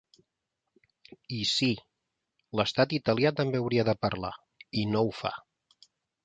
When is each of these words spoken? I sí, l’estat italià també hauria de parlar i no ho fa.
I 1.39 1.41
sí, 1.49 1.69
l’estat 2.61 2.97
italià 2.99 3.33
també 3.41 3.61
hauria 3.61 3.85
de 3.91 3.95
parlar 4.07 4.33
i 4.85 4.89
no 4.95 5.05
ho 5.11 5.15
fa. 5.21 5.35